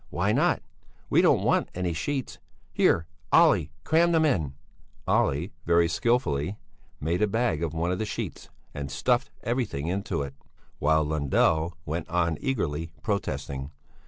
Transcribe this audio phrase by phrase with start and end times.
[0.09, 0.63] Why not?
[1.11, 2.39] We don't want any sheets!
[2.73, 4.55] Here, Olle, cram them in!"
[5.07, 6.57] Olle very skilfully
[6.99, 10.33] made a bag of one of the sheets and stuffed everything into it,
[10.79, 13.69] while Lundell went on eagerly protesting.